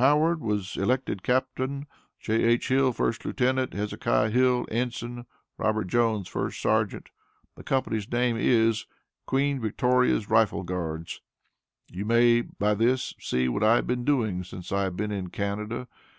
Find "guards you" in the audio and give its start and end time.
10.62-12.06